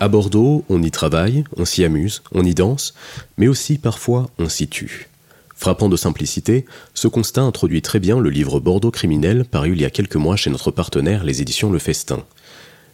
[0.00, 2.94] À Bordeaux, on y travaille, on s'y amuse, on y danse,
[3.36, 5.08] mais aussi parfois on s'y tue.
[5.56, 9.84] Frappant de simplicité, ce constat introduit très bien le livre Bordeaux criminel paru il y
[9.84, 12.22] a quelques mois chez notre partenaire les éditions Le Festin.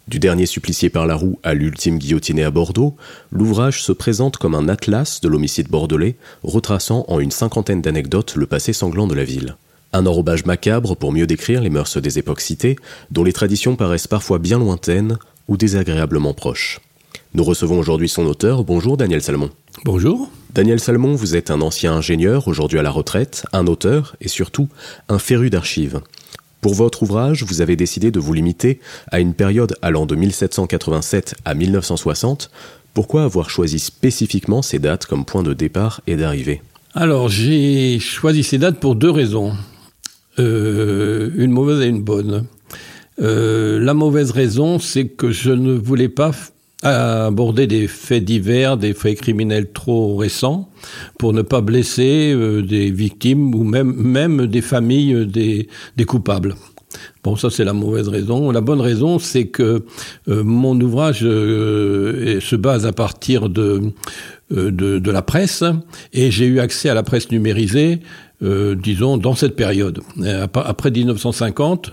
[0.08, 2.96] Du dernier supplicié par la roue à l'ultime guillotiné à Bordeaux,
[3.30, 8.46] l'ouvrage se présente comme un atlas de l'homicide bordelais, retraçant en une cinquantaine d'anecdotes le
[8.46, 9.56] passé sanglant de la ville.
[9.92, 12.76] Un enrobage macabre pour mieux décrire les mœurs des époques citées,
[13.10, 15.18] dont les traditions paraissent parfois bien lointaines
[15.48, 16.80] ou désagréablement proches.
[17.36, 18.62] Nous recevons aujourd'hui son auteur.
[18.62, 19.50] Bonjour Daniel Salmon.
[19.84, 20.30] Bonjour.
[20.54, 24.68] Daniel Salmon, vous êtes un ancien ingénieur, aujourd'hui à la retraite, un auteur et surtout
[25.08, 26.00] un féru d'archives.
[26.60, 28.78] Pour votre ouvrage, vous avez décidé de vous limiter
[29.10, 32.52] à une période allant de 1787 à 1960.
[32.94, 36.62] Pourquoi avoir choisi spécifiquement ces dates comme point de départ et d'arrivée?
[36.94, 39.54] Alors, j'ai choisi ces dates pour deux raisons.
[40.38, 42.46] Euh, une mauvaise et une bonne.
[43.20, 46.30] Euh, la mauvaise raison, c'est que je ne voulais pas
[46.84, 50.68] aborder des faits divers, des faits criminels trop récents,
[51.18, 56.54] pour ne pas blesser euh, des victimes ou même, même des familles des, des coupables.
[57.24, 58.50] Bon, ça c'est la mauvaise raison.
[58.50, 59.84] La bonne raison, c'est que
[60.28, 63.92] euh, mon ouvrage euh, se base à partir de,
[64.50, 65.64] de, de, la presse
[66.12, 68.00] et j'ai eu accès à la presse numérisée
[68.44, 70.00] euh, disons, dans cette période.
[70.20, 71.92] Euh, après 1950,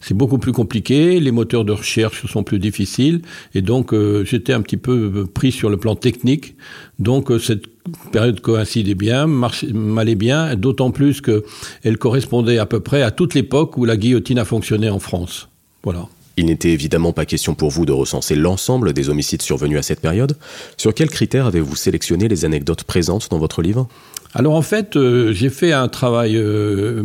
[0.00, 3.22] c'est beaucoup plus compliqué, les moteurs de recherche sont plus difficiles,
[3.54, 6.54] et donc euh, j'étais un petit peu pris sur le plan technique.
[6.98, 7.64] Donc cette
[8.12, 13.76] période coïncidait bien, m'allait bien, d'autant plus qu'elle correspondait à peu près à toute l'époque
[13.76, 15.48] où la guillotine a fonctionné en France.
[15.82, 16.08] Voilà.
[16.38, 20.00] Il n'était évidemment pas question pour vous de recenser l'ensemble des homicides survenus à cette
[20.00, 20.36] période.
[20.76, 23.88] Sur quels critères avez-vous sélectionné les anecdotes présentes dans votre livre?
[24.34, 27.02] Alors en fait, euh, j'ai fait un travail euh,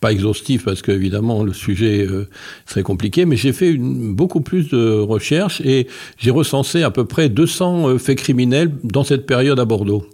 [0.00, 2.28] pas exhaustif parce qu'évidemment le sujet euh,
[2.66, 5.86] serait compliqué, mais j'ai fait beaucoup plus de recherches et
[6.18, 10.04] j'ai recensé à peu près 200 faits criminels dans cette période à Bordeaux.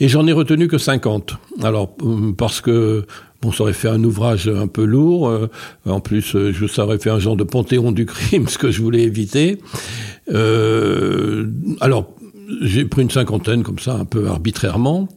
[0.00, 1.34] Et j'en ai retenu que 50.
[1.62, 1.94] Alors
[2.36, 3.04] parce que
[3.42, 5.48] Bon, ça aurait fait un ouvrage un peu lourd.
[5.86, 8.82] en plus, je, ça aurait fait un genre de panthéon du crime, ce que je
[8.82, 9.58] voulais éviter.
[10.32, 11.46] Euh,
[11.80, 12.14] alors,
[12.62, 15.08] j'ai pris une cinquantaine comme ça, un peu arbitrairement.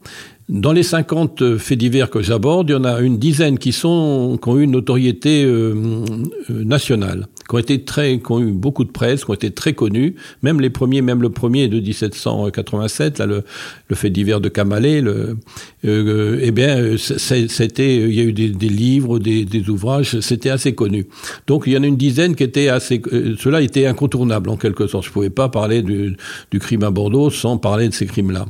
[0.48, 4.38] Dans les 50 faits divers que j'aborde, il y en a une dizaine qui sont
[4.42, 6.04] qui ont eu une notoriété euh,
[6.50, 9.50] euh, nationale qui ont été très, qui ont eu beaucoup de presse, qui ont été
[9.50, 10.14] très connus.
[10.42, 13.44] Même les premiers, même le premier de 1787, là, le,
[13.88, 15.36] le fait divers de Kamalé, le,
[15.84, 20.50] euh, eh bien, c'était, il y a eu des, des livres, des, des ouvrages, c'était
[20.50, 21.06] assez connu.
[21.46, 24.56] Donc, il y en a une dizaine qui étaient assez, euh, cela était incontournable en
[24.56, 25.04] quelque sorte.
[25.06, 26.16] Je pouvais pas parler du,
[26.50, 28.46] du crime à Bordeaux sans parler de ces crimes-là.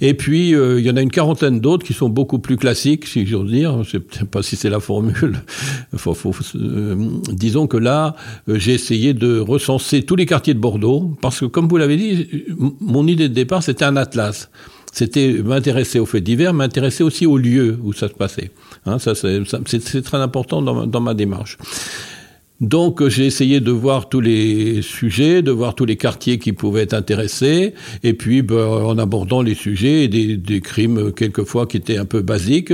[0.00, 3.06] Et puis, euh, il y en a une quarantaine d'autres qui sont beaucoup plus classiques,
[3.06, 3.82] si j'ose dire.
[3.84, 5.42] Je sais pas si c'est la formule.
[5.96, 6.96] faut, faut, euh,
[7.32, 8.14] disons que là,
[8.48, 12.28] j'ai essayé de recenser tous les quartiers de Bordeaux, parce que comme vous l'avez dit,
[12.80, 14.50] mon idée de départ, c'était un atlas.
[14.92, 18.50] C'était m'intéresser aux faits divers, m'intéresser aussi aux lieux où ça se passait.
[18.86, 21.58] Hein, ça, c'est très important dans ma démarche.
[22.60, 26.82] Donc j'ai essayé de voir tous les sujets, de voir tous les quartiers qui pouvaient
[26.82, 27.72] être intéressés,
[28.02, 32.20] et puis ben, en abordant les sujets des, des, crimes quelquefois qui étaient un peu
[32.20, 32.72] basiques,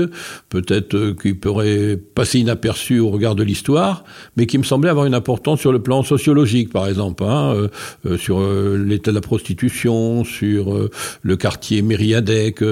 [0.48, 4.04] peut-être euh, qui pourraient passer inaperçus au regard de l'histoire,
[4.38, 7.68] mais qui me semblaient avoir une importance sur le plan sociologique, par exemple, hein, euh,
[8.06, 8.40] euh, sur
[8.78, 10.88] l'état de la prostitution, sur
[11.22, 12.62] le quartier Mériadec,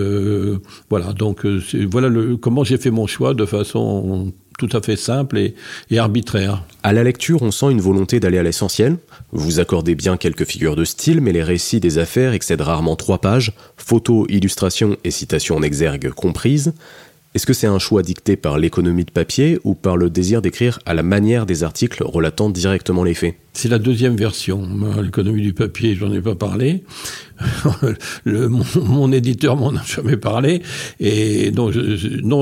[0.89, 1.13] voilà.
[1.13, 1.45] Donc
[1.91, 4.33] voilà le, comment j'ai fait mon choix de façon
[4.67, 6.63] tout à fait simple et, arbitraire.
[6.85, 8.97] À la lecture, on sent une volonté d'aller à l'essentiel.
[9.33, 13.19] Vous accordez bien quelques figures de style, mais les récits des affaires excèdent rarement trois
[13.19, 16.75] pages, photos, illustrations et citations en exergue comprises.
[17.35, 20.79] Est-ce que c'est un choix dicté par l'économie de papier ou par le désir d'écrire
[20.87, 23.42] à la manière des articles relatant directement les faits?
[23.55, 24.67] C'est la deuxième version.
[25.03, 26.85] L'économie du papier, j'en ai pas parlé.
[28.25, 30.63] mon, éditeur m'en a jamais parlé.
[31.01, 31.75] Et donc,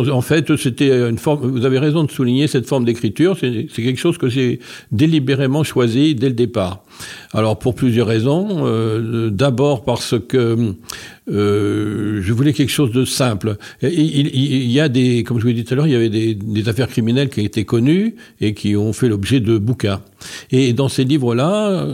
[0.09, 1.51] en fait, c'était une forme.
[1.51, 3.37] Vous avez raison de souligner cette forme d'écriture.
[3.41, 4.61] C'est quelque chose que j'ai
[4.93, 6.85] délibérément choisi dès le départ.
[7.33, 8.67] Alors pour plusieurs raisons.
[8.67, 10.75] Euh, d'abord parce que
[11.31, 13.57] euh, je voulais quelque chose de simple.
[13.83, 16.09] Il, y a des, comme je vous l'ai dit tout à l'heure, il y avait
[16.09, 20.01] des, affaires criminelles qui étaient connues et qui ont fait l'objet de bouquins.
[20.51, 21.87] Et dans livres-là,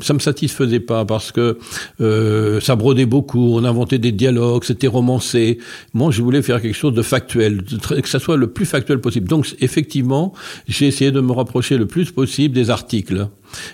[0.00, 1.58] ça me satisfaisait pas parce que
[2.00, 5.58] euh, ça brodait beaucoup, on inventait des dialogues, c'était romancé.
[5.94, 9.28] Moi, je voulais faire quelque chose de factuel, que ça soit le plus factuel possible.
[9.28, 10.32] Donc, effectivement,
[10.68, 13.28] j'ai essayé de me rapprocher le plus possible des articles.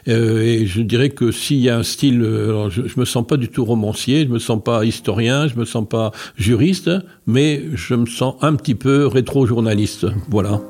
[0.08, 3.04] Euh, et je dirais que s'il y a un style, euh, alors je, je me
[3.04, 6.90] sens pas du tout romancier, je me sens pas historien, je me sens pas juriste,
[7.26, 10.06] mais je me sens un petit peu rétro-journaliste.
[10.30, 10.60] Voilà.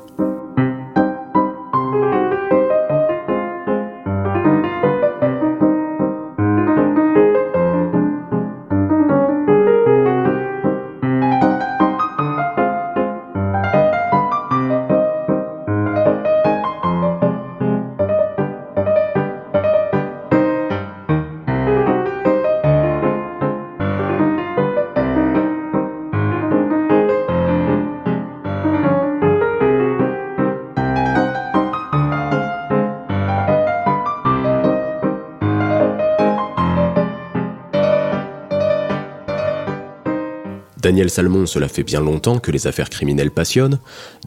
[40.87, 43.77] Daniel Salmon, cela fait bien longtemps que les affaires criminelles passionnent.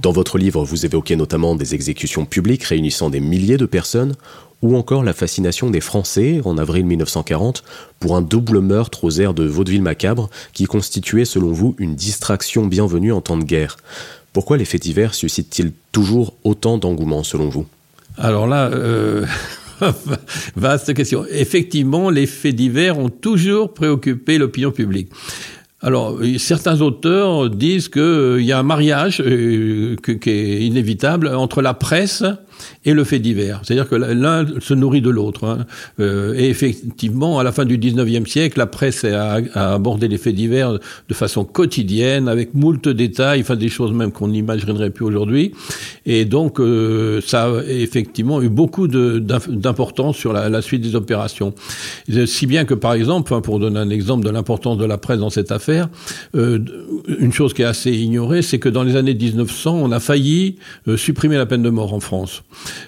[0.03, 4.15] Dans votre livre, vous évoquez notamment des exécutions publiques réunissant des milliers de personnes,
[4.61, 7.65] ou encore la fascination des Français, en avril 1940,
[7.99, 12.67] pour un double meurtre aux airs de vaudeville macabre, qui constituait selon vous une distraction
[12.67, 13.79] bienvenue en temps de guerre.
[14.35, 17.65] Pourquoi les faits divers suscitent-ils toujours autant d'engouement selon vous?
[18.19, 19.25] Alors là, euh...
[20.57, 21.25] vaste question.
[21.31, 25.09] Effectivement, les faits divers ont toujours préoccupé l'opinion publique.
[25.83, 31.63] Alors, certains auteurs disent qu'il euh, y a un mariage euh, qui est inévitable entre
[31.63, 32.23] la presse
[32.85, 33.61] et le fait divers.
[33.63, 35.45] C'est-à-dire que l'un se nourrit de l'autre.
[35.45, 35.67] Hein.
[36.01, 40.35] Euh, et effectivement, à la fin du 19e siècle, la presse a, abordé les faits
[40.35, 45.53] divers de façon quotidienne, avec moult détails, enfin des choses même qu'on n'imaginerait plus aujourd'hui.
[46.07, 51.55] Et donc, euh, ça a effectivement eu beaucoup d'importance sur la, suite des opérations.
[52.27, 55.19] Si bien que, par exemple, hein, pour donner un exemple de l'importance de la presse
[55.19, 55.89] dans cette affaire,
[56.35, 56.59] euh,
[57.07, 60.57] une chose qui est assez ignorée, c'est que dans les années 1900, on a failli
[60.89, 62.43] euh, supprimer la peine de mort en France.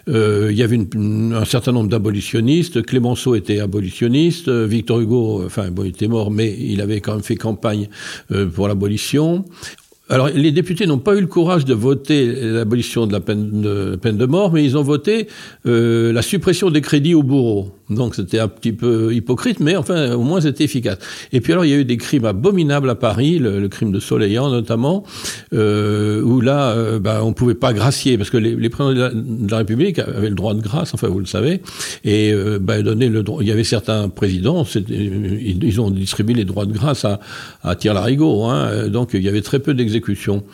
[0.09, 2.82] Euh, il y avait un certain nombre d'abolitionnistes.
[2.82, 4.49] Clémenceau était abolitionniste.
[4.49, 7.88] Victor Hugo, enfin, bon, il était mort, mais il avait quand même fait campagne
[8.31, 9.44] euh, pour l'abolition.
[10.09, 14.26] Alors, les députés n'ont pas eu le courage de voter l'abolition de la peine de,
[14.26, 15.26] mort, mais ils ont voté
[15.64, 17.70] euh, la suppression des crédits au bourreau.
[17.94, 20.98] Donc c'était un petit peu hypocrite, mais enfin au moins c'était efficace.
[21.32, 24.00] Et puis alors il y a eu des crimes abominables à Paris, le, crime de
[24.00, 25.04] Soleillant notamment,
[25.52, 29.58] euh, où là euh, bah, on pouvait pas gracier parce que les, présidents de la,
[29.58, 31.62] République avaient le droit de grâce, enfin vous le savez,
[32.04, 33.24] et euh, bah, donner le.
[33.40, 37.20] Il y avait certains présidents, ils, ont distribué les droits de grâce à,
[37.62, 40.44] à Tire-Larigot, hein, donc il y avait très peu d'exécutions.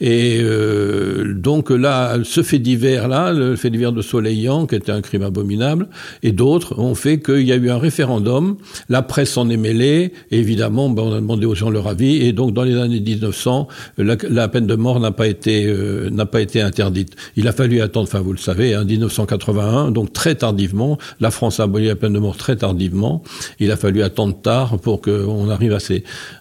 [0.00, 4.92] Et euh, donc là, ce fait divers là, le fait divers de Soleillant, qui était
[4.92, 5.88] un crime abominable,
[6.22, 8.56] et d'autres fait qu'il y a eu un référendum,
[8.88, 12.32] la presse s'en est mêlée, évidemment, ben, on a demandé aux gens leur avis, et
[12.32, 16.60] donc dans les années 1900, la, peine de mort n'a pas été euh, pas été
[16.60, 17.16] interdite.
[17.36, 21.30] Il a fallu attendre, enfin vous le savez, en hein, 1981, donc très tardivement, la
[21.30, 23.22] France a aboli la peine de mort très tardivement.
[23.60, 25.76] Il a fallu attendre tard pour qu'on arrive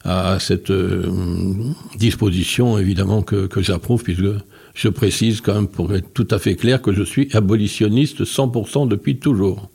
[0.03, 1.03] à cette euh,
[1.97, 4.23] disposition, évidemment que, que j'approuve, puisque
[4.77, 8.87] je précise quand même pour être tout à fait clair que je suis abolitionniste 100%
[8.87, 9.69] depuis toujours.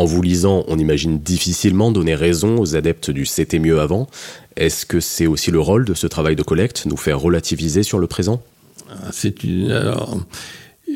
[0.00, 4.06] En vous lisant, on imagine difficilement donner raison aux adeptes du c'était mieux avant.
[4.56, 7.98] Est-ce que c'est aussi le rôle de ce travail de collecte, nous faire relativiser sur
[7.98, 8.40] le présent?
[8.88, 9.78] Ah, C'est une.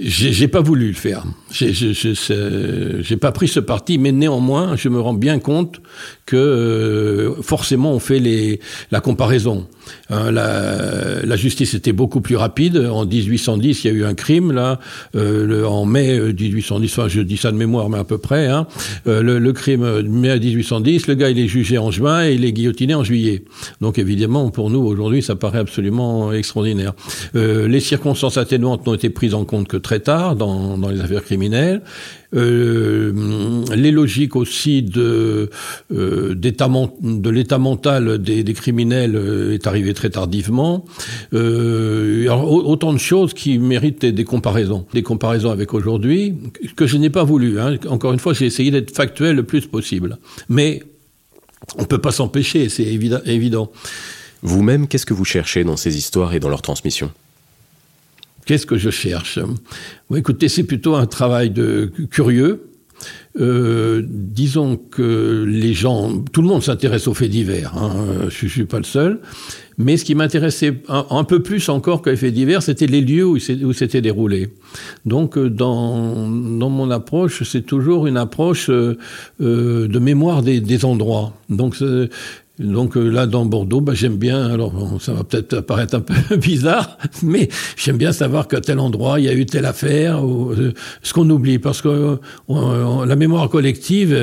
[0.03, 1.25] J'ai pas voulu le faire.
[1.53, 5.81] J'ai pas pris ce parti, mais néanmoins, je me rends bien compte
[6.27, 8.61] que euh, forcément on fait les,
[8.91, 9.67] la comparaison.
[10.09, 12.79] Hein, la, la, justice était beaucoup plus rapide.
[12.79, 14.81] En 1810, il y a eu un crime là.
[15.15, 18.47] Euh, le, en mai 1810, enfin je dis ça de mémoire, mais à peu près.
[18.47, 18.67] Hein,
[19.07, 22.45] euh, le, le, crime mai 1810, le gars il est jugé en juin et il
[22.45, 23.45] est guillotiné en juillet.
[23.81, 26.95] Donc évidemment pour nous aujourd'hui ça paraît absolument extraordinaire.
[27.37, 31.23] Euh, les circonstances atténuantes n'ont été prises en compte que très tard dans, les affaires
[31.23, 31.83] criminelles.
[32.35, 33.12] Euh,
[33.76, 35.50] les logiques aussi de
[35.93, 40.85] euh, l'état mental des, criminels euh, est arrivé très tardivement.
[41.33, 46.35] Autant de choses qui méritent des, comparaisons, des comparaisons avec aujourd'hui
[46.75, 47.61] que je n'ai pas voulu.
[47.61, 47.76] Hein.
[47.88, 50.83] Encore une fois, j'ai essayé d'être factuel le plus possible, mais
[51.79, 53.71] on peut pas s'empêcher, c'est évident.
[54.43, 57.11] Vous-même, qu'est-ce que vous cherchez dans ces histoires et dans leur transmission
[58.47, 59.39] Qu'est-ce que je cherche?
[60.11, 62.69] Bon, Écoutez, c'est plutôt un travail de curieux.
[63.41, 67.77] Euh, disons que les gens, tout le monde s'intéresse aux faits divers.
[67.77, 69.21] Hein, je, ne suis pas le seul.
[69.77, 73.27] Mais ce qui m'intéressait un, peu plus encore que les faits divers, c'était les lieux
[73.27, 73.39] où
[73.73, 74.51] c'était déroulé.
[75.05, 78.97] Donc, euh, dans, mon approche, c'est toujours une approche euh
[79.41, 81.35] de mémoire des, des endroits.
[81.51, 81.75] Donc,
[82.61, 86.37] donc euh, là, dans Bordeaux, bah, j'aime bien, alors ça va peut-être paraître un peu
[86.37, 90.53] bizarre, mais j'aime bien savoir qu'à tel endroit, il y a eu telle affaire, ou,
[90.53, 92.17] euh, ce qu'on oublie, parce que
[92.51, 94.17] euh, la mémoire collective,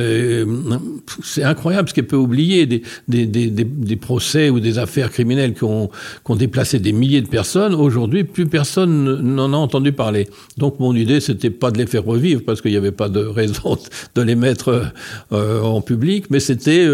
[1.22, 5.54] c'est incroyable ce qu'elle peut oublier, des, des, des, des, procès ou des affaires criminelles
[5.54, 7.76] qui ont, qui ont déplacé des milliers de personnes.
[7.76, 10.30] Aujourd'hui, plus personne n'en a entendu parler.
[10.58, 13.20] Donc mon idée, c'était pas de les faire revivre, parce qu'il n'y avait pas de
[13.20, 13.78] raison
[14.16, 14.94] de les mettre
[15.32, 16.88] en public, mais c'était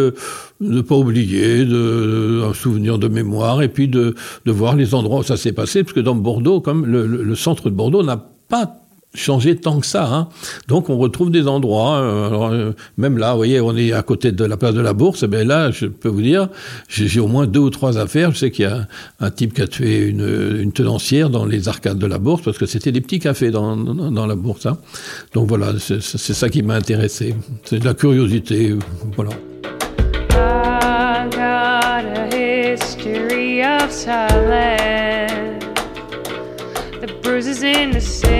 [0.61, 5.19] ne pas oublier, de, un souvenir de mémoire, et puis de, de voir les endroits
[5.19, 8.17] où ça s'est passé, parce que dans Bordeaux, comme le, le centre de Bordeaux n'a
[8.49, 8.81] pas
[9.17, 10.07] changé tant que ça.
[10.13, 10.27] Hein.
[10.67, 11.97] Donc on retrouve des endroits.
[11.97, 14.93] Euh, euh, même là, vous voyez, on est à côté de la place de la
[14.93, 15.23] Bourse.
[15.23, 16.49] Et eh là, je peux vous dire,
[16.87, 18.31] j'ai au moins deux ou trois affaires.
[18.31, 18.87] Je sais qu'il y a
[19.19, 22.57] un, type qui a tué une, une, tenancière dans les arcades de la Bourse parce
[22.57, 24.65] que c'était des petits cafés dans, dans, dans la Bourse.
[24.65, 24.77] Hein.
[25.33, 27.35] Donc voilà, c'est ça qui m'a intéressé.
[27.63, 28.75] C'est de la curiosité.
[29.15, 29.31] Voilà.
[33.67, 35.63] Of silence,
[36.99, 38.33] the bruises in the sins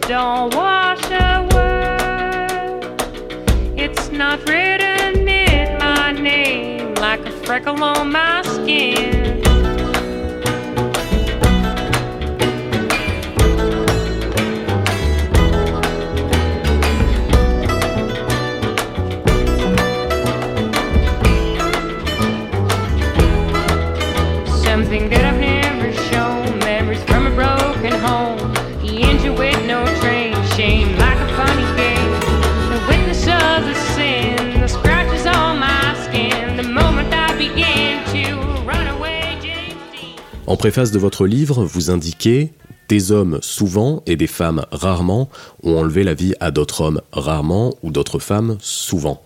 [0.00, 2.80] don't wash away.
[3.76, 9.61] It's not written in my name like a freckle on my skin.
[40.52, 42.52] En préface de votre livre, vous indiquez
[42.90, 45.30] des hommes souvent et des femmes rarement
[45.62, 49.22] ont enlevé la vie à d'autres hommes rarement ou d'autres femmes souvent.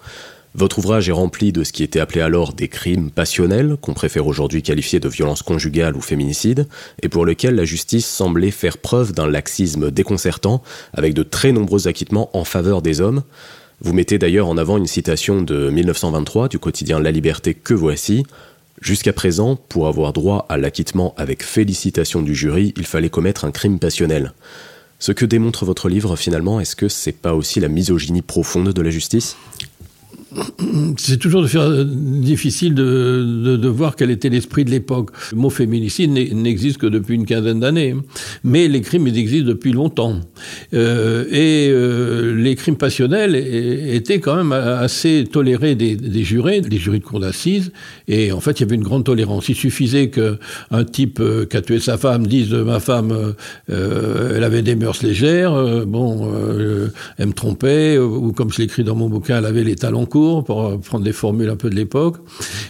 [0.55, 4.29] Votre ouvrage est rempli de ce qui était appelé alors des crimes passionnels, qu'on préfère
[4.29, 6.69] aujourd'hui qualifier de violence conjugale ou féminicide,
[7.03, 11.89] et pour lesquels la justice semblait faire preuve d'un laxisme déconcertant, avec de très nombreux
[11.89, 13.25] acquittements en faveur des hommes.
[13.81, 18.23] Vous mettez d'ailleurs en avant une citation de 1923 du quotidien La Liberté que voici.
[18.81, 23.51] Jusqu'à présent, pour avoir droit à l'acquittement avec félicitation du jury, il fallait commettre un
[23.51, 24.33] crime passionnel.
[24.99, 28.83] Ce que démontre votre livre finalement, est-ce que c'est pas aussi la misogynie profonde de
[28.83, 29.37] la justice?
[30.99, 35.11] C'est toujours euh, difficile de, voir quel était l'esprit de l'époque.
[35.33, 37.95] Le mot féminicide n'existe que depuis une quinzaine d'années,
[38.43, 40.21] mais les crimes ils existent depuis longtemps.
[40.75, 47.01] Euh, et euh, les crimes passionnels étaient quand même assez tolérés des, jurés, des jurys
[47.01, 47.73] de cour d'assises,
[48.09, 49.49] et en fait il y avait une grande tolérance.
[49.49, 53.35] Il suffisait qu'un type qui a tué sa femme dise ma femme,
[53.69, 56.33] elle avait des mœurs légères, bon,
[57.19, 60.16] elle me trompait, ou comme je l'écris dans mon bouquin, elle avait les talons courts
[60.45, 62.17] pour prendre des formules un peu de l'époque,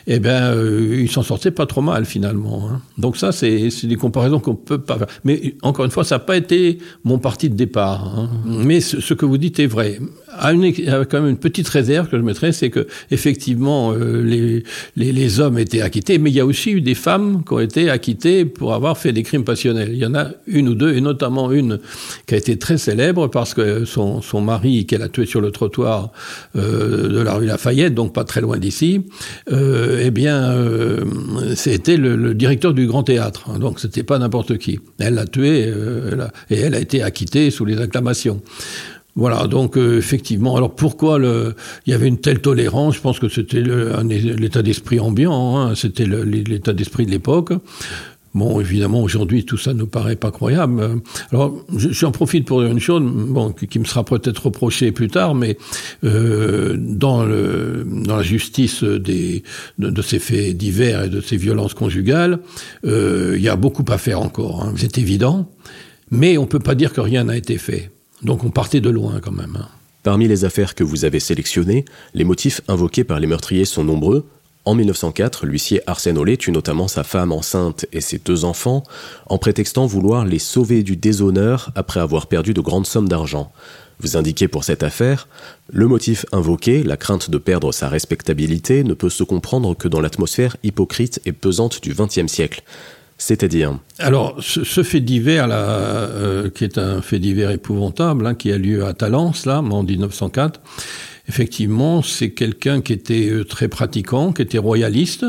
[0.06, 2.68] eh bien, euh, il s'en sortait pas trop mal finalement.
[2.70, 2.80] Hein.
[2.98, 5.08] Donc ça, c'est des comparaisons qu'on peut pas faire.
[5.24, 8.18] Mais encore une fois, ça n'a pas été mon parti de départ.
[8.18, 8.30] Hein.
[8.46, 9.98] Mais ce, que vous dites est vrai.
[10.42, 10.72] Une,
[11.06, 14.62] quand même une petite réserve que je mettrais, c'est que effectivement, euh, les,
[14.96, 17.90] les, hommes étaient acquittés, mais il y a aussi eu des femmes qui ont été
[17.90, 19.90] acquittées pour avoir fait des crimes passionnels.
[19.92, 21.78] Il y en a une ou deux, et notamment une
[22.26, 25.50] qui a été très célèbre parce que son, son mari, qu'elle a tué sur le
[25.50, 26.10] trottoir
[26.56, 29.02] euh, de la rue Lafayette, donc pas très loin d'ici,
[29.52, 30.54] euh, eh bien,
[31.54, 33.58] c'était le, directeur du Grand Théâtre.
[33.58, 34.80] Donc c'était pas n'importe qui.
[34.98, 35.72] Elle l'a tué
[36.50, 38.40] et elle a été acquittée sous les acclamations.
[39.16, 40.56] Voilà, donc euh, effectivement.
[40.56, 42.96] Alors pourquoi il y avait une telle tolérance?
[42.96, 47.52] Je pense que c'était l'état d'esprit ambiant, hein, c'était l'état d'esprit de l'époque.
[48.37, 51.00] Bon, évidemment, aujourd'hui, tout ça nous paraît pas croyable.
[51.32, 55.35] Alors, j'en profite pour dire une chose, bon, qui, me sera peut-être reprochée plus tard,
[55.35, 55.56] mais
[56.04, 59.42] euh, dans la justice des,
[59.78, 62.40] de, ces faits divers et de ces violences conjugales,
[62.85, 64.64] euh, il y a beaucoup à faire encore.
[64.64, 64.75] Hein.
[64.76, 65.50] C'est évident.
[66.11, 67.90] Mais on ne peut pas dire que rien n'a été fait.
[68.26, 69.56] Donc on partait de loin quand même.
[69.56, 69.68] Hein.
[70.02, 74.26] Parmi les affaires que vous avez sélectionnées, les motifs invoqués par les meurtriers sont nombreux.
[74.64, 78.83] En 1904, l'huissier Arsène Olé tue notamment sa femme enceinte et ses deux enfants
[79.26, 83.52] en prétextant vouloir les sauver du déshonneur après avoir perdu de grandes sommes d'argent.
[84.00, 85.28] Vous indiquez pour cette affaire,
[85.68, 90.00] le motif invoqué, la crainte de perdre sa respectabilité, ne peut se comprendre que dans
[90.00, 92.64] l'atmosphère hypocrite et pesante du XXe siècle.
[93.18, 98.52] C'est-à-dire Alors, ce, fait divers, là, euh, qui est un fait divers épouvantable, hein, qui
[98.52, 100.61] a lieu à Talence, là, en 1904,
[101.28, 105.26] effectivement, c'est quelqu'un qui était euh, très pratiquant, qui était royaliste,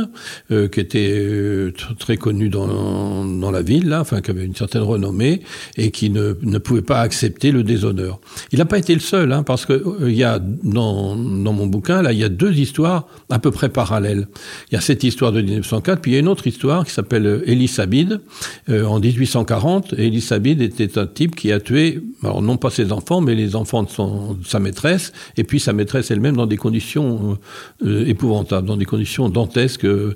[0.51, 4.55] euh, qui était euh, très connu dans, dans la ville, là, enfin, qui avait une
[4.55, 5.41] certaine renommée,
[5.75, 8.19] et qui ne, ne pouvait pas accepter le déshonneur.
[8.51, 11.65] Il n'a pas été le seul, hein, parce que il y a dans, dans mon
[11.65, 14.27] bouquin, là, il y a deux histoires à peu près parallèles.
[14.71, 16.91] Il y a cette histoire de 1904, puis il y a une autre histoire qui
[16.91, 18.21] s'appelle Elie Sabid,
[18.69, 19.93] en 1840.
[19.93, 23.55] Elie Sabid était un type qui a tué, alors non pas ses enfants, mais les
[23.55, 27.37] enfants de, son, de sa maîtresse, et puis sa maîtresse elle-même dans des conditions
[27.83, 29.85] euh, euh, épouvantables, dans des conditions dantesques.
[29.85, 30.15] Euh,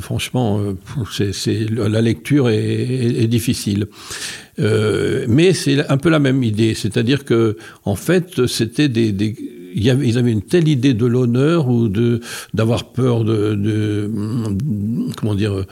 [0.00, 0.60] franchement,
[1.10, 3.86] c'est, la lecture est, difficile.
[4.58, 9.34] mais c'est un peu la même idée, c'est-à-dire que en fait, c'était des,
[9.74, 12.20] ils avaient une telle idée de l'honneur ou de
[12.52, 14.10] d'avoir peur de, de
[15.16, 15.64] comment dire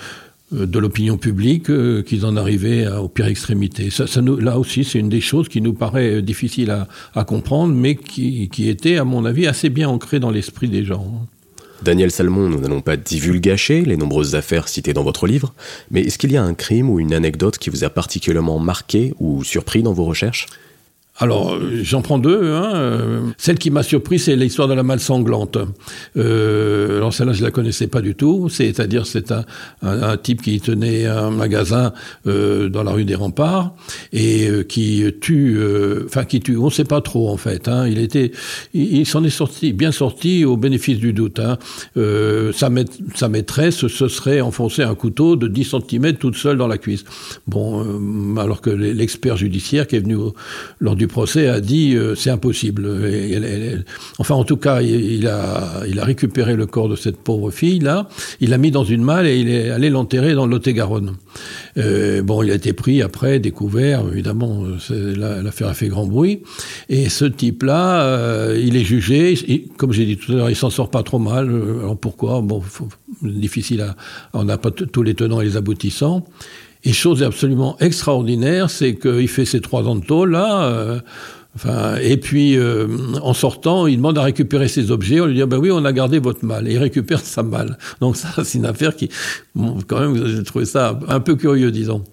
[0.53, 3.91] de l'opinion publique euh, qu'ils en arrivaient aux pires extrémités.
[3.91, 4.05] Ça,
[4.39, 8.49] là aussi, c'est une des choses qui nous paraît difficile à, à comprendre, mais qui,
[8.49, 11.27] qui, était, à mon avis, assez bien ancrée dans l'esprit des gens.
[11.83, 15.53] Daniel Salmon, nous n'allons pas divulgacher les nombreuses affaires citées dans votre livre,
[15.91, 19.13] mais est-ce qu'il y a un crime ou une anecdote qui vous a particulièrement marqué
[19.19, 20.47] ou surpris dans vos recherches?
[21.19, 22.53] Alors, j'en prends deux.
[22.53, 23.33] Hein.
[23.39, 25.59] Celle qui m'a surpris, c'est l'histoire de la malle sanglante.
[26.17, 28.49] Euh, alors celle-là, je la connaissais pas du tout.
[28.49, 29.45] C'est-à-dire, c'est un,
[29.83, 31.93] un, type qui tenait un magasin
[32.27, 33.75] euh, dans la rue des Remparts
[34.13, 36.57] et euh, qui tue, euh, enfin qui tue.
[36.57, 37.69] On ne sait pas trop en fait.
[37.69, 37.87] Hein.
[37.89, 38.33] Il était,
[38.75, 41.39] il, s'en est sorti, bien sorti au bénéfice du doute.
[41.39, 41.59] Hein.
[41.97, 42.71] Euh, sa,
[43.15, 47.05] sa, maîtresse se serait enfoncé un couteau de 10 cm toute seule dans la cuisse.
[47.47, 50.17] Bon, alors que l'expert judiciaire qui est venu
[50.81, 52.89] lors du procès a dit euh, c'est impossible.
[54.19, 57.81] enfin, en tout cas, il, a, il a récupéré le corps de cette pauvre fille
[57.81, 58.09] là,
[58.41, 61.17] il l'a mis dans une malle et il est allé l'enterrer dans le Lot-et-Garonne.
[61.79, 66.43] Euh, bon, il a été pris après, découvert, évidemment, l'affaire a fait grand bruit.
[66.89, 69.35] Et ce type-là, euh, il est jugé.
[69.77, 71.49] comme j'ai dit tout à l'heure, il s'en sort pas trop mal.
[71.49, 72.41] Alors pourquoi?
[72.41, 72.63] Bon,
[73.23, 73.97] difficile à.
[74.33, 76.27] On n'a pas tous les tenants et les aboutissants.
[76.87, 81.01] Et chose absolument extraordinaire, c'est qu'il fait ses trois ans de tôle, là, euh,
[81.57, 82.87] enfin, et puis euh,
[83.23, 85.21] en sortant, il demande à récupérer ses objets.
[85.21, 87.43] On lui dit ah ben oui, on a gardé votre malle, et il récupère sa
[87.43, 87.77] malle.
[88.01, 89.09] Donc ça, c'est une affaire qui,
[89.89, 92.05] quand même, j'ai trouvé ça un peu curieux, disons.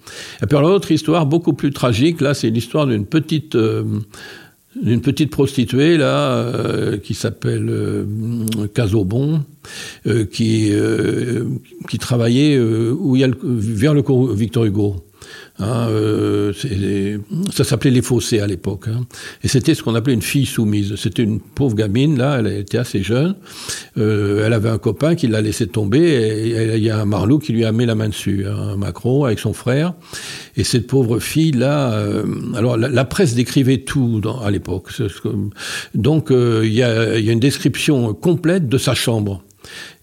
[0.42, 3.84] Et puis l'autre histoire, beaucoup plus tragique, là, c'est l'histoire d'une petite euh,
[4.80, 8.04] d'une petite prostituée là euh, qui s'appelle euh,
[8.74, 9.44] Casobon
[10.06, 11.44] euh, qui euh,
[11.88, 14.96] qui travaillait où il y le, vers le cours Victor Hugo
[15.60, 16.52] Hein, euh,
[17.52, 18.88] ça s'appelait les fossés à l'époque.
[18.88, 19.02] Hein.
[19.44, 20.96] Et c'était ce qu'on appelait une fille soumise.
[20.96, 23.36] C'était une pauvre gamine, là, elle était assez jeune.
[23.96, 27.38] Euh, elle avait un copain qui l'a laissé tomber et il y a un marlou
[27.38, 29.94] qui lui a mis la main dessus, hein, un macro avec son frère.
[30.56, 32.24] Et cette pauvre fille-là, euh,
[32.56, 34.90] alors la, presse décrivait tout à l'époque.
[35.94, 39.42] Donc il y a une description complète de sa chambre.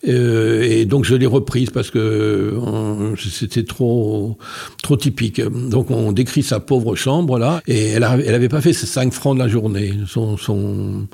[0.07, 4.37] Euh, et donc je l'ai reprise parce que euh, c'était trop
[4.81, 5.41] trop typique.
[5.41, 9.13] Donc on décrit sa pauvre chambre là, et elle, elle avait pas fait ses 5
[9.13, 9.93] francs de la journée.
[10.07, 11.07] Son, son,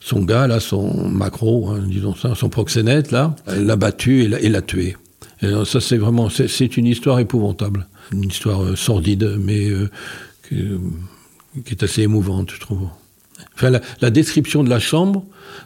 [0.00, 4.62] son gars là, son macro, hein, disons ça, son proxénète là, l'a battu et l'a
[4.62, 4.96] tué.
[5.42, 9.70] Et ça c'est vraiment, c'est une histoire épouvantable, une histoire euh, sordide, mais
[10.50, 12.88] qui est assez émouvante, je trouve.
[13.60, 15.24] La, description de la chambre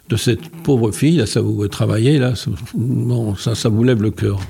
[0.09, 4.41] de cette pauvre fille, là, ça vous travaillez, là, ça, ça vous lève le cœur.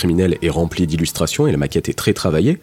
[0.00, 2.58] Criminel est rempli d'illustrations et la maquette est très travaillée.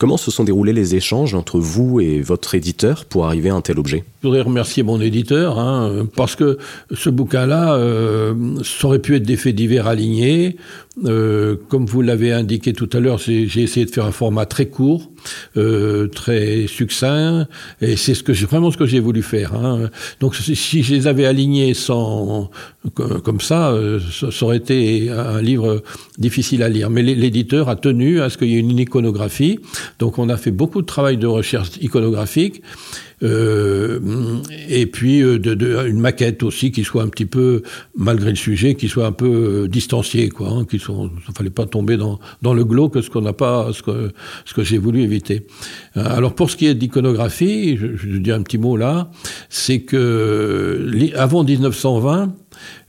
[0.00, 3.60] Comment se sont déroulés les échanges entre vous et votre éditeur pour arriver à un
[3.60, 4.02] tel objet?
[4.22, 6.56] Je voudrais remercier mon éditeur, hein, parce que
[6.90, 8.32] ce bouquin-là, euh,
[8.62, 10.56] ça aurait pu être des faits divers alignés.
[11.04, 14.66] Euh, comme vous l'avez indiqué tout à l'heure, j'ai essayé de faire un format très
[14.66, 15.10] court,
[15.58, 17.46] euh, très succinct,
[17.82, 19.54] et c'est ce vraiment ce que j'ai voulu faire.
[19.54, 19.90] Hein.
[20.20, 22.50] Donc si je les avais alignés sans
[22.94, 23.74] comme ça,
[24.10, 25.82] ça aurait été un livre
[26.18, 26.88] difficile à lire.
[26.88, 29.58] Mais l'éditeur a tenu à ce qu'il y ait une iconographie.
[29.98, 32.62] Donc on a fait beaucoup de travail de recherche iconographique.
[33.22, 34.00] Euh,
[34.68, 35.38] et puis euh,
[35.86, 37.62] une maquette aussi qui soit un petit peu,
[37.96, 40.48] malgré le sujet, qui soit un peu euh, distanciée, quoi.
[40.48, 44.62] Hein, qui fallait pas tomber dans, dans le glauque, ce qu'on n'a pas, ce que,
[44.62, 45.46] j'ai voulu éviter.
[45.94, 49.10] Alors pour ce qui est d'iconographie, je, je dis un petit mot là,
[49.48, 52.34] c'est que avant 1920,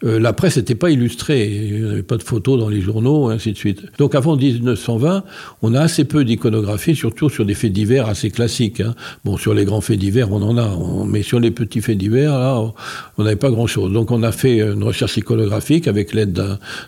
[0.04, 3.32] euh, la presse n'était pas illustrée, il n'y avait pas de photos dans les journaux,
[3.32, 3.84] et ainsi de suite.
[3.98, 5.24] Donc avant 1920,
[5.62, 8.82] on a assez peu d'iconographie, surtout sur des faits divers assez classiques.
[8.82, 8.96] Hein.
[9.26, 10.70] Bon, sur les grands faits divers, on en a,
[11.06, 12.60] mais sur les petits faits divers, là,
[13.18, 13.92] on n'avait pas grand-chose.
[13.92, 16.40] Donc on a fait une recherche iconographique avec l'aide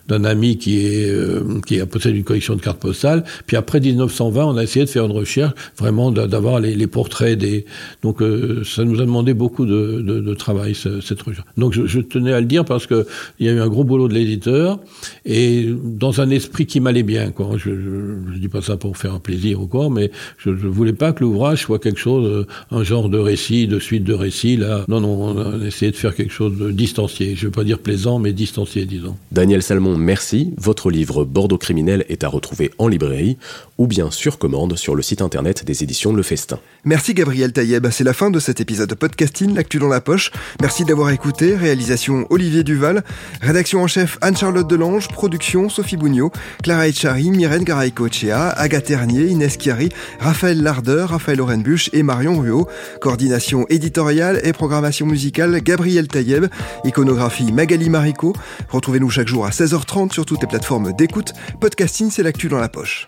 [0.07, 3.23] d'un ami qui, est, euh, qui a possède une collection de cartes postales.
[3.45, 7.65] Puis après 1920, on a essayé de faire une recherche, vraiment d'avoir les, portraits des...
[8.01, 11.45] Donc euh, ça nous a demandé beaucoup de, de, de travail, cette recherche.
[11.57, 13.02] Donc je tenais à le dire parce que
[13.39, 14.79] il y a eu un gros boulot de l'éditeur
[15.25, 17.31] et dans un esprit qui m'allait bien.
[17.31, 17.51] Quoi.
[17.57, 20.93] Je, ne dis pas ça pour faire un plaisir ou quoi, mais je, ne voulais
[20.93, 24.57] pas que l'ouvrage soit quelque chose, euh, un genre de récit, de suite de récits.
[24.57, 27.35] Là, non, non, on a essayé de faire quelque chose de distancié.
[27.35, 29.15] Je ne veux pas dire plaisant, mais distancié, disons.
[29.31, 30.53] Daniel Salmon, merci.
[30.57, 33.37] Votre livre Bordeaux criminel est à retrouver en librairie
[33.77, 36.59] ou bien sur commande sur le site internet des éditions Le Festin.
[36.85, 37.87] Merci Gabriel Taïeb.
[37.91, 40.31] C'est la fin de cet épisode de podcasting, l'actu dans la poche.
[40.61, 41.55] Merci d'avoir écouté.
[41.55, 42.92] Réalisation Olivier Duval.
[43.41, 45.07] Rédaction en chef Anne-Charlotte Delange.
[45.07, 46.31] Production Sophie Bougnot.
[46.61, 52.67] Clara Echari, Myrène Garay-Cochea, Agathe Ternier, Inès Chiari, Raphaël Lardeur, Raphaël Orenbuch et Marion Ruot.
[53.01, 56.45] Coordination éditoriale et programmation musicale Gabriel Taïeb.
[56.83, 58.33] Iconographie Magali Marico.
[58.69, 61.33] Retrouvez-nous chaque jour à 16h30 sur toutes les plateformes d'écoute.
[61.59, 63.07] Podcasting, c'est l'actu dans la poche.